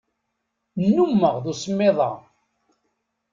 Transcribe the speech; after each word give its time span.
Nnumeɣ 0.85 1.35
d 1.43 1.45
usemmiḍ-a. 1.51 2.11